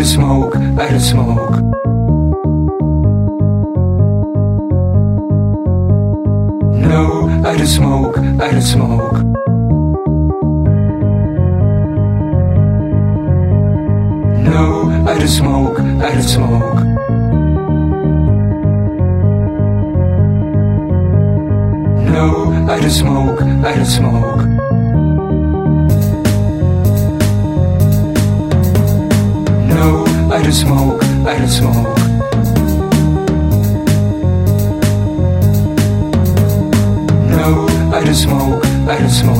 don't 0.00 0.06
smoke, 0.06 0.56
I 0.56 0.88
don't 0.88 1.00
smoke. 1.00 1.60
No, 6.88 7.28
I 7.44 7.56
don't 7.58 7.66
smoke, 7.66 8.16
I 8.16 8.50
don't 8.50 8.62
smoke. 8.62 9.16
No, 14.50 14.90
I 15.06 15.18
don't 15.18 15.28
smoke, 15.28 15.78
I 15.78 16.12
don't 16.14 16.22
smoke. 16.22 16.80
No, 22.14 22.26
I 22.70 22.80
don't 22.80 22.90
smoke, 22.90 23.42
I 23.42 23.74
don't 23.74 23.84
smoke. 23.84 24.29
smoke. 31.50 31.98
No, 37.28 37.66
I 37.92 38.04
don't 38.04 38.14
smoke, 38.14 38.64
I 38.88 38.98
don't 38.98 39.10
smoke. 39.10 39.39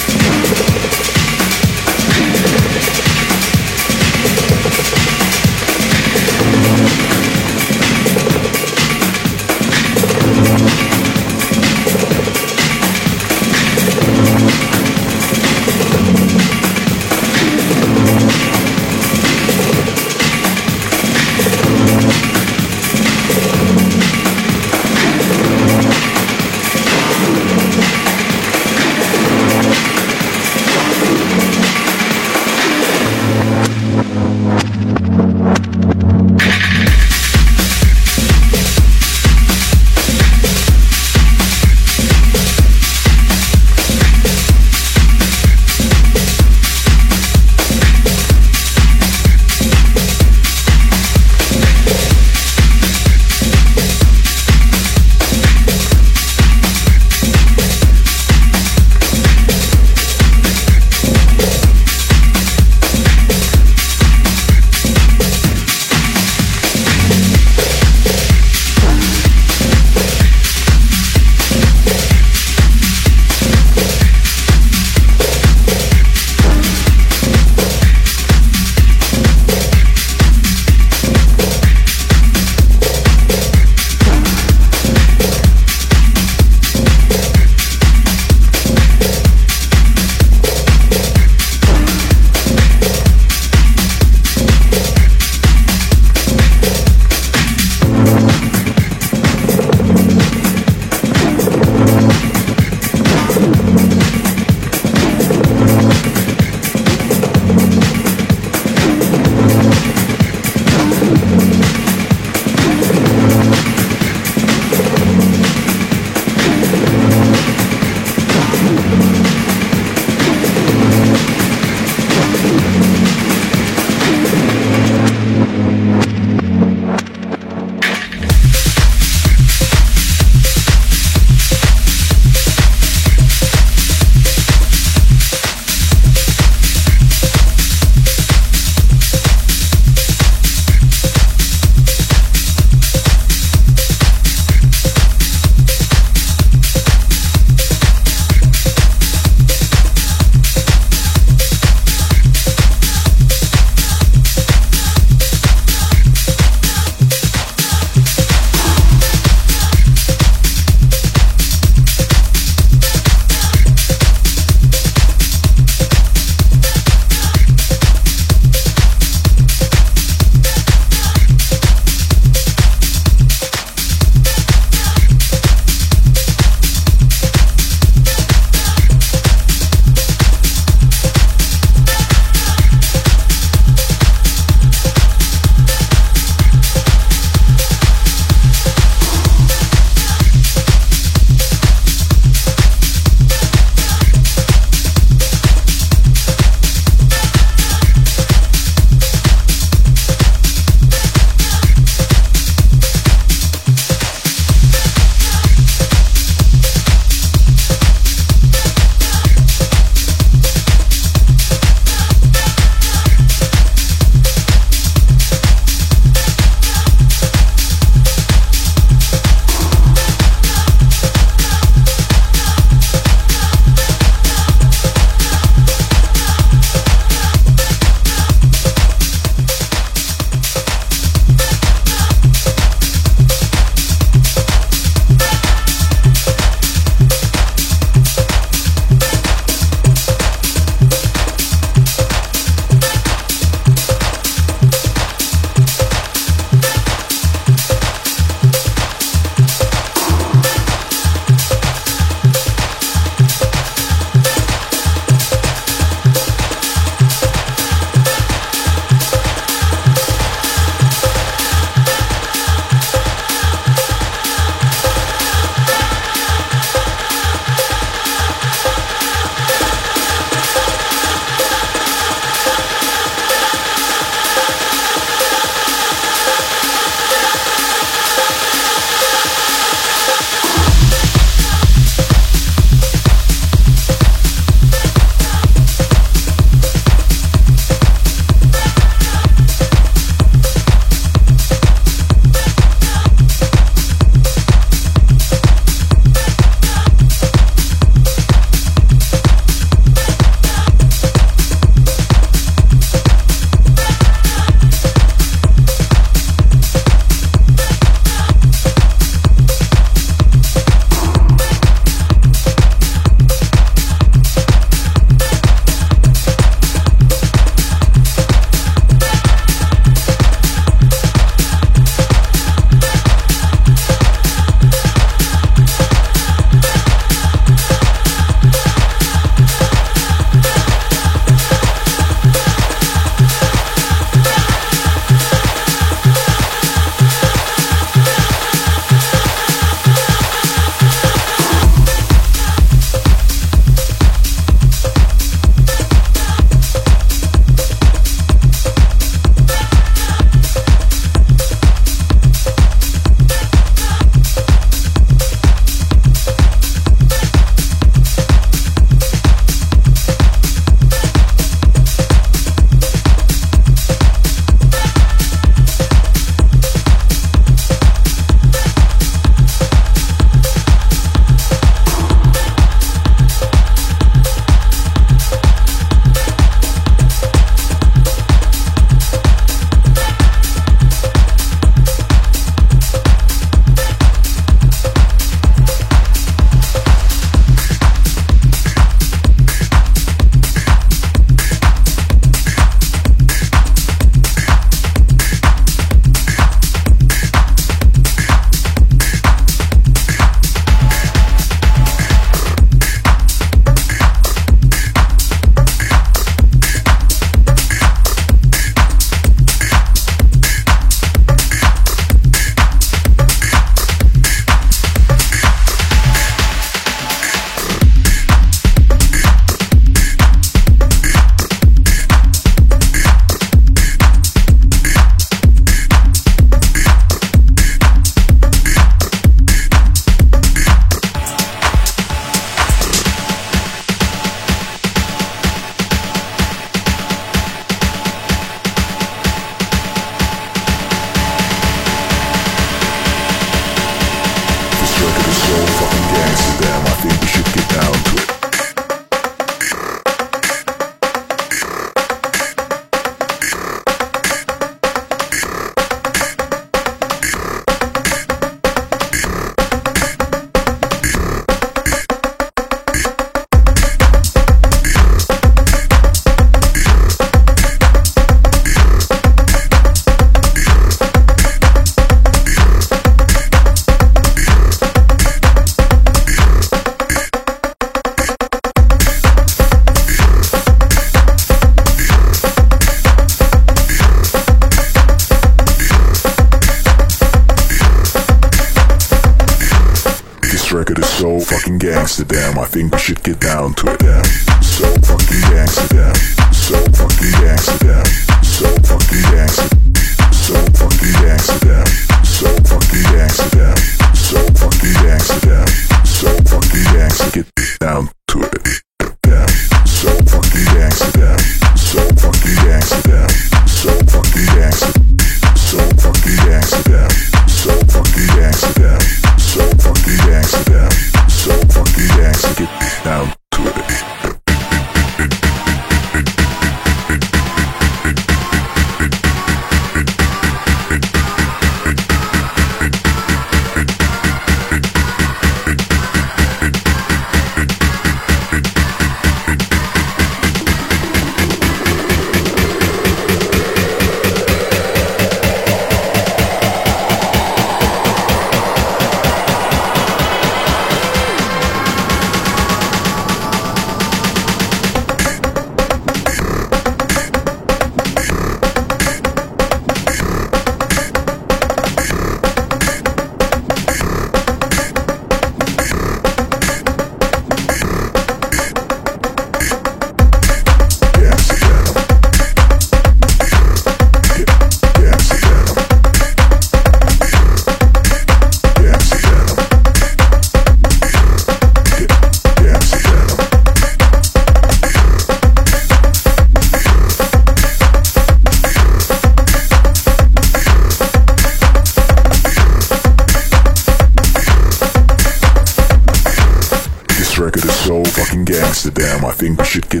Should 599.71 599.89
get 599.89 600.00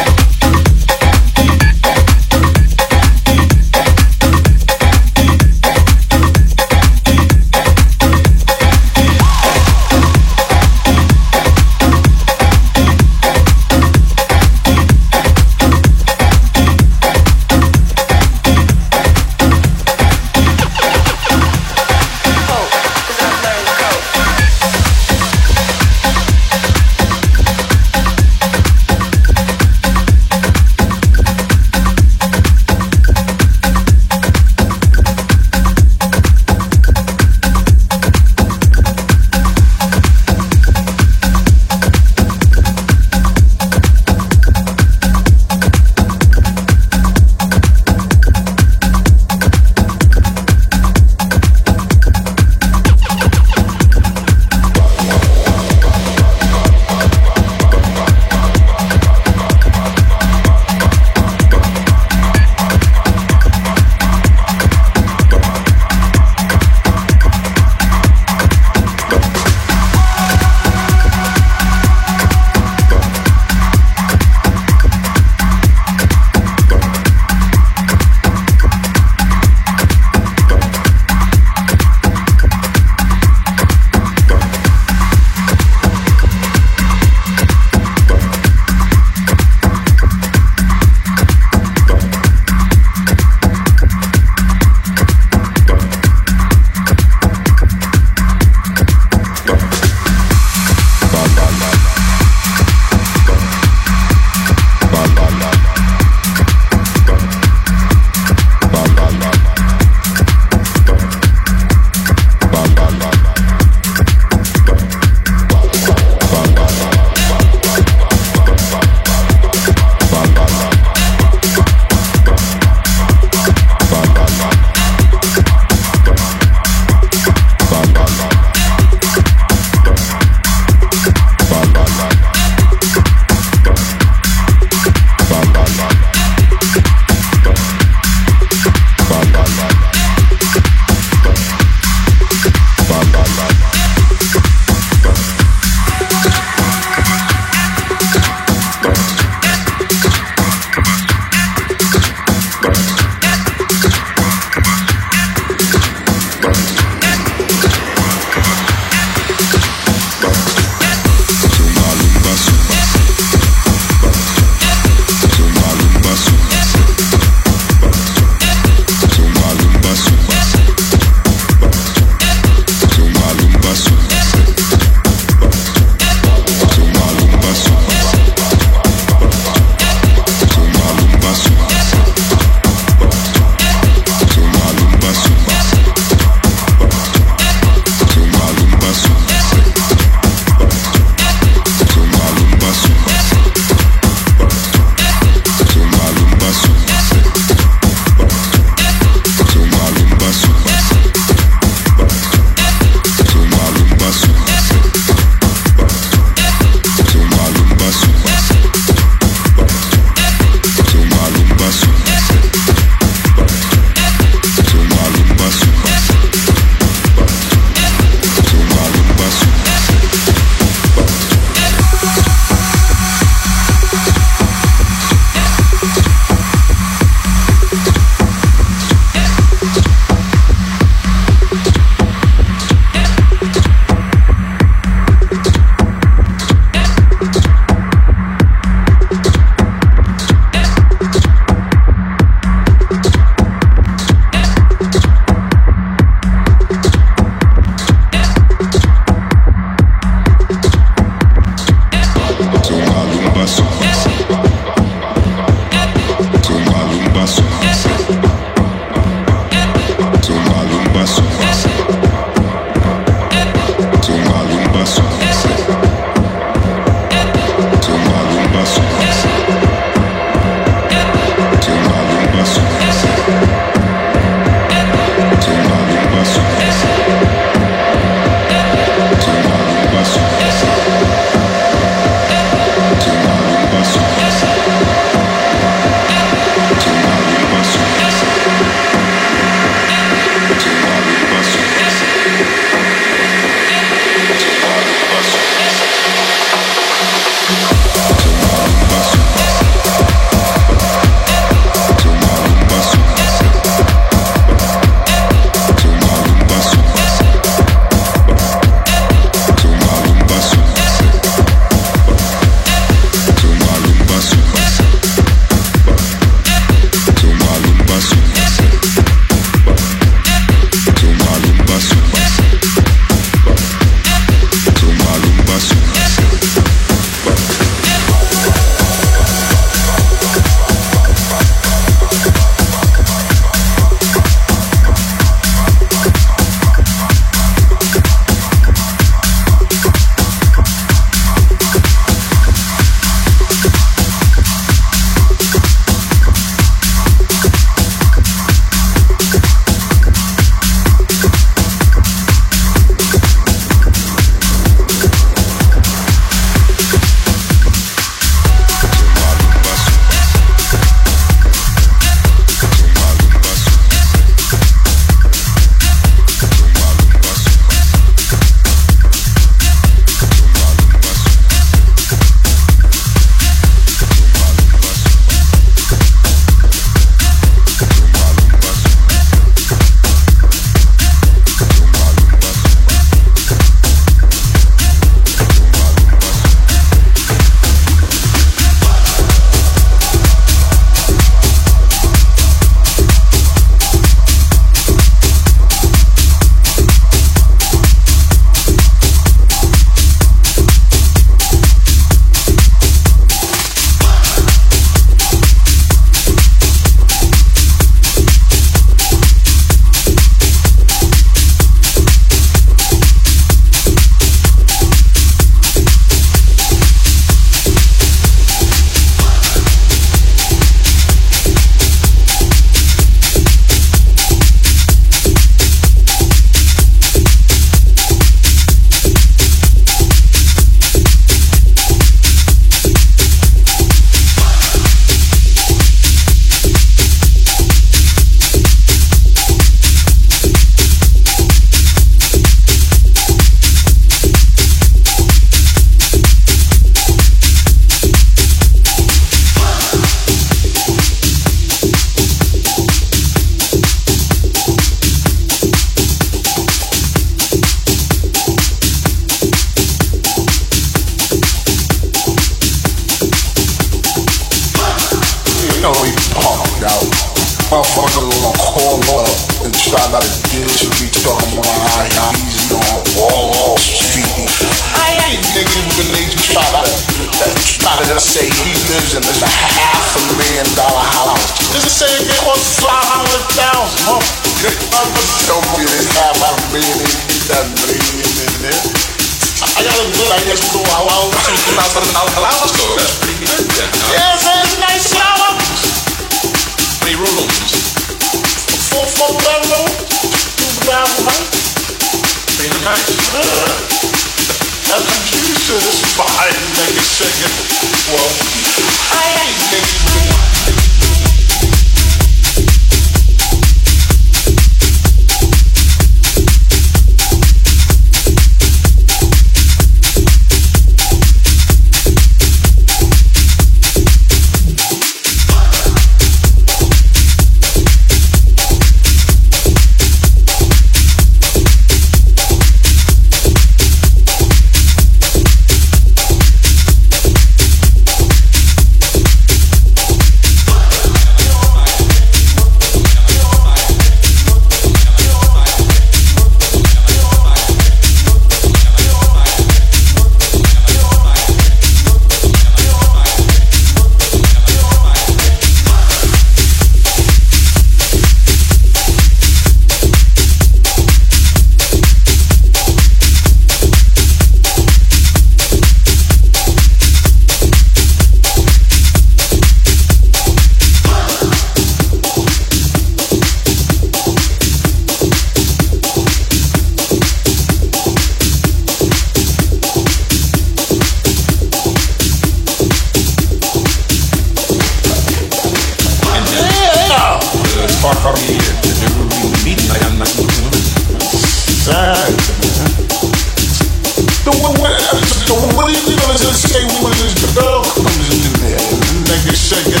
shaking. 599.68 600.00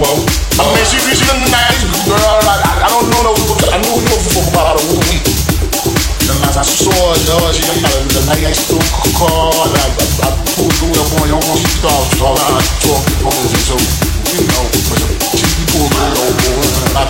Well, 0.00 0.16
I 0.56 0.64
mean, 0.72 0.86
she, 0.88 0.96
she's 1.12 1.28
a 1.28 1.36
nice 1.52 1.84
girl. 2.08 2.40
I, 2.48 2.56
I, 2.56 2.72
I 2.84 2.88
don't 2.88 3.04
know. 3.12 3.20
no- 3.20 3.36
I 3.68 3.76
knew 3.84 4.00
her 4.00 4.18
for 4.32 4.40
about 4.48 4.80
a 4.80 4.84
week. 5.04 5.28
And 6.24 6.40
as 6.48 6.56
I 6.56 6.64
saw 6.64 6.88
her, 6.88 7.52
she 7.52 7.68
got 7.68 7.84
nice 8.24 8.64
little 8.72 8.80
car. 9.12 9.52
And 9.60 9.76
I, 9.76 9.92
I, 9.92 10.08
I 10.24 10.28
pulled 10.56 10.72
through 10.80 10.96
up 10.96 11.20
on 11.20 11.28
your 11.28 11.36
own. 11.36 11.60
So 11.84 11.92
I 11.92 12.64
talked 12.80 13.12
to 13.12 13.28
her. 13.28 13.44
So, 13.60 13.76
you 14.32 14.40
know, 14.48 14.64
but 14.72 15.04
she 15.36 15.52
pulled 15.68 15.92
over. 15.92 16.24
And 16.24 16.96
I, 16.96 17.04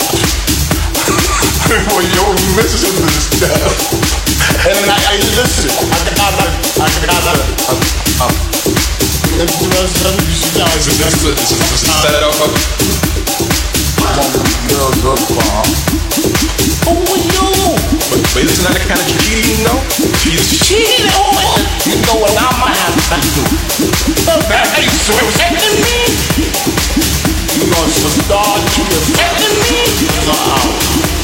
well, 1.94 2.02
yo, 2.18 2.24
listen 2.58 2.90
to 2.90 3.02
this 3.06 3.38
stuff. 3.38 3.70
And 4.66 4.90
I, 4.90 4.98
I 4.98 5.22
listen. 5.38 5.70
I 5.70 6.10
got. 6.10 6.42
I 6.42 6.90
got 7.06 7.22
that. 7.22 7.38
Uh, 7.70 7.78
uh, 8.18 8.34
and 8.34 8.63
the 8.63 8.63
but, 18.34 18.46
isn't 18.46 18.62
the 18.74 18.82
kind 18.86 19.00
of 19.00 19.06
know? 19.66 19.78
She's 20.22 20.62
cheating? 20.62 21.10
You 21.82 21.98
know 22.06 22.22
what 22.22 22.30
I 22.30 22.46
to 22.94 23.34
do? 23.34 23.42
That 24.30 24.70
me! 24.70 26.06
Know 27.58 27.90
me? 29.66 29.82
Uh-oh. 30.30 31.23